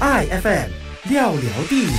[0.00, 0.68] ，iFM
[1.08, 1.94] 廖聊地名，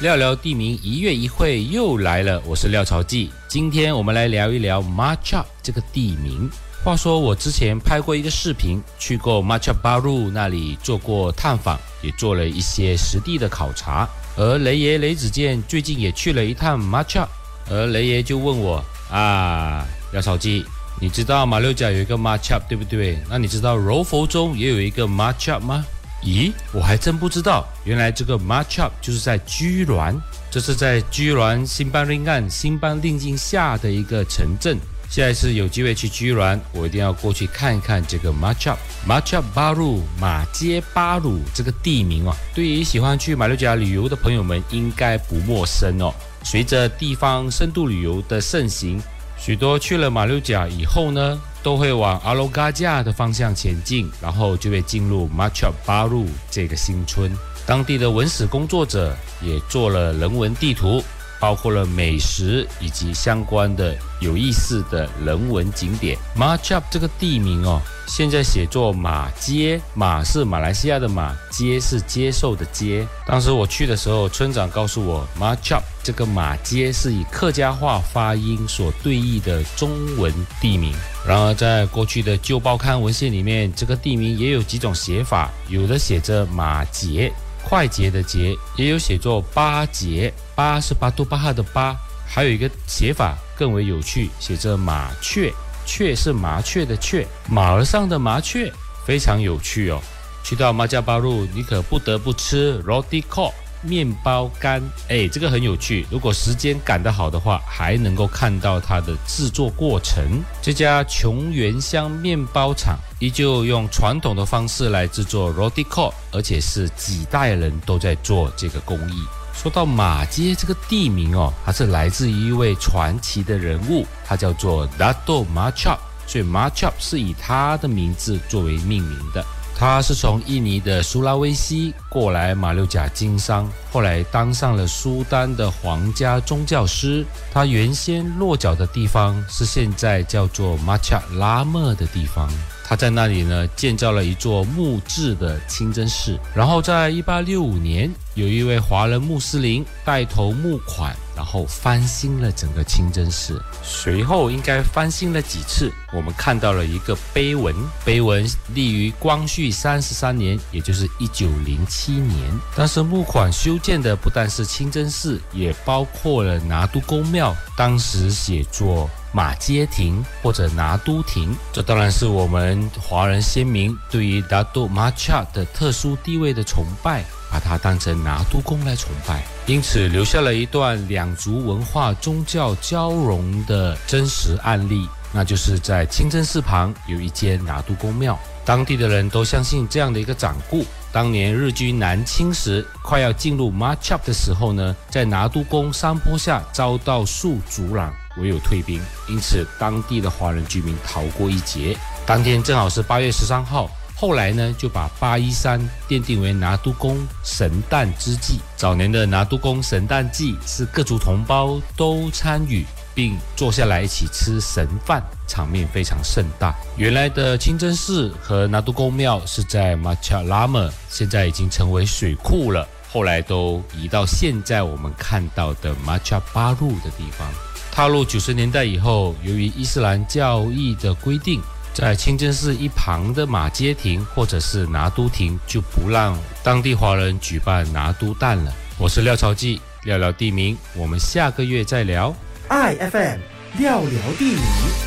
[0.00, 2.40] 聊聊地名，一月一会又来了。
[2.46, 6.48] 我是廖朝记，今天我们来聊一聊 Macha 这个地名。
[6.84, 14.08] 话说我之前拍过一个视频，去过 Macha Baru 那里做过探访，也做了一些实地的考察。
[14.36, 17.26] 而雷爷雷子健最近也去了一趟 Macha，
[17.68, 20.64] 而雷爷就问我啊，廖朝记。
[20.98, 23.18] 你知道马六甲有一个 Machu 对不对？
[23.28, 25.84] 那你知道柔佛中也有一个 Machu 吗？
[26.22, 27.66] 咦，我还真不知道。
[27.84, 30.14] 原来这个 Matchup 就是在居銮，
[30.50, 34.78] 这是在居銮新邦令岸新邦令境下的一个城镇。
[35.08, 38.76] 下一次有机会去居銮，我一定要过去看一看这个 Matchup。
[39.06, 46.12] Matchup 巴鲁马街巴鲁这个地名哦，对于喜欢去马六甲旅游的朋友们应该不陌生哦。
[46.42, 49.00] 随着地方深度旅游的盛行。
[49.38, 57.30] 许多去了马六甲以后呢，都会往阿罗嘎架的方向前进，然后就会进入马乔巴路这个新村。
[57.66, 61.02] 当地的文史工作者也做了人文地图。
[61.40, 66.16] 包括了美食以及相关的有意思的人文景点。
[66.34, 73.06] 马恰这个地名哦，现在写作马街，马是马来西亚的马，街是接受的接。
[73.26, 80.92] 当时我去的时候，村长告诉我，马恰这个马街是以客家话发音所对译的中文地名。
[81.26, 87.32] 然而，在过去的旧报刊文献里面，这个地名也有几种写法，有的写着马杰。
[87.68, 95.52] 快捷的捷也有写作巴捷，巴是巴度巴哈的巴，还有一个写法更为有趣，写着麻雀，
[95.84, 98.72] 雀是麻雀的雀，马儿上的麻雀，
[99.04, 100.00] 非常有趣哦。
[100.44, 103.52] 去到马加巴路，你可不得不吃 roti co。
[103.82, 106.06] 面包干，哎，这个很有趣。
[106.10, 110.42] 如果时间赶得好的话，还能够看到它的制作过程。
[110.60, 119.14] 这家琼园乡面包厂依旧用传统的方式来制作 roti co，而且是几代人都在做这个工艺。
[119.54, 129.44] 说到马街这个地名哦，它是来自一位传奇的人物，他叫做 Dato Machop，所以 Machop 是以他的名字作为命名的。
[129.78, 137.26] 他是从印尼的苏拉威西过来马六甲经商，后来当上了苏丹的皇家宗教师。
[137.52, 142.48] 他原先落脚的地方是现在叫做马恰拉莫的地方。
[142.88, 153.60] 他在那里呢建造了一座木质的清真寺，然后在一八六五年，有一位华人穆斯林带头募款，然后翻新了整个清真寺。
[153.82, 157.74] 随后应该翻新了几次，我们看到了一个碑文，
[158.04, 162.38] 碑文立于光绪三十三年，也就是一九零七年。
[162.76, 169.10] 当时募款修建的不但是清真寺，也包括了拿督公庙，当时写作。
[169.32, 190.84] 马街亭或者拿督亭，这当然是我们华人先民对于拿督马恰的特殊地位的崇拜，把它当成拿督公来崇拜，因此留下了一段两族文化宗教交融的真实案例，那就是在清真寺旁有一间拿督公庙，当地的人都相信这样的一个掌故。
[191.12, 198.12] 当年日军南侵时，快要进入马恰的时候呢，在拿督公山坡下遭到树阻挡。
[198.38, 201.96] 唯有退兵，因此当地的华人居民逃过一劫。
[202.24, 208.60] 当天正好是八月十三号，后来呢就把八一三奠定为拿督公神诞之祭。
[208.76, 216.74] 早年的拿督公神诞祭是各族同胞都参与，并坐下来一起吃神饭，场面非常盛大。
[216.96, 222.86] 原来的清真寺和拿督公庙是在马恰拉姆，现在已经成为水库了。
[223.12, 227.48] 后来都移到现在我们看到的马恰巴路的地方。
[227.96, 231.62] 踏入九十年代以后，由于伊斯兰教义的规定，
[231.94, 238.72] 在清真寺一旁的马街亭或者是拿督亭就不让当地华人举办拿督诞了。
[238.98, 242.36] 我是廖朝记，聊聊地名，我们下个月再聊。
[242.68, 243.40] I F M
[243.78, 245.05] 廖聊地名。